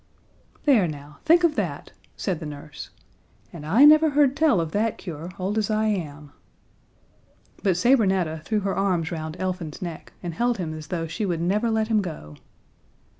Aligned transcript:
"There 0.65 0.87
now! 0.87 1.19
Think 1.25 1.43
of 1.43 1.53
that!" 1.53 1.91
said 2.17 2.39
the 2.39 2.47
nurse. 2.47 2.89
"And 3.53 3.63
I 3.63 3.85
never 3.85 4.09
heard 4.09 4.35
tell 4.35 4.59
of 4.59 4.71
that 4.71 4.97
cure, 4.97 5.29
old 5.37 5.59
as 5.59 5.69
I 5.69 5.85
am." 5.85 6.31
But 7.61 7.77
Sabrinetta 7.77 8.41
threw 8.43 8.61
her 8.61 8.75
arms 8.75 9.11
round 9.11 9.37
Elfin's 9.39 9.79
neck, 9.79 10.11
and 10.23 10.33
held 10.33 10.57
him 10.57 10.73
as 10.73 10.87
though 10.87 11.05
she 11.05 11.23
would 11.27 11.39
never 11.39 11.69
let 11.69 11.89
him 11.89 12.01
go. 12.01 12.35